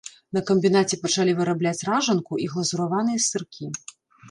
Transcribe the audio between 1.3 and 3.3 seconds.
вырабляць ражанку і глазураваныя